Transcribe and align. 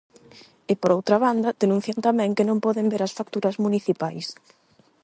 E 0.71 0.73
por 0.81 0.91
outra 0.97 1.17
banda, 1.25 1.55
denuncian 1.61 1.99
tamén 2.07 2.35
que 2.35 2.47
non 2.49 2.63
poden 2.65 2.89
ver 2.91 3.01
as 3.03 3.15
facturas 3.19 3.55
municipais. 3.65 4.25